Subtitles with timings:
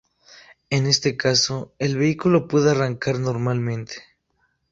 [0.71, 4.01] En este caso, el vehículo puede arrancar normalmente.